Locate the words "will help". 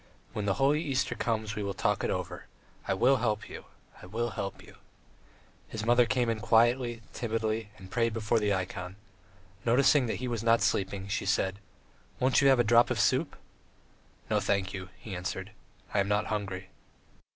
2.95-3.47, 4.07-4.63